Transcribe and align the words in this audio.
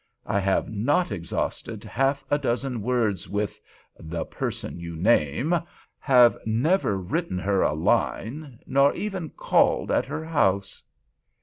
I 0.25 0.39
have 0.39 0.67
not 0.67 1.11
exhausted 1.11 1.83
half 1.83 2.25
a 2.31 2.39
dozen 2.39 2.81
words 2.81 3.29
with—the 3.29 4.25
person 4.25 4.79
you 4.79 4.95
name—have 4.95 6.37
never 6.43 6.97
written 6.97 7.37
her 7.37 7.61
a 7.61 7.73
line—nor 7.73 8.95
even 8.95 9.29
called 9.29 9.91
at 9.91 10.05
her 10.07 10.25
house." 10.25 10.81